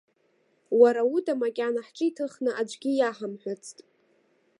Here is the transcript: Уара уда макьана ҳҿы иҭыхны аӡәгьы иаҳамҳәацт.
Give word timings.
Уара 0.79 1.01
уда 1.15 1.33
макьана 1.41 1.81
ҳҿы 1.87 2.05
иҭыхны 2.09 2.51
аӡәгьы 2.59 2.91
иаҳамҳәацт. 2.95 3.77